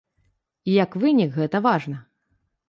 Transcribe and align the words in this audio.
Як 0.83 0.97
вынік 1.03 1.37
гэта 1.39 1.57
важна. 1.67 2.01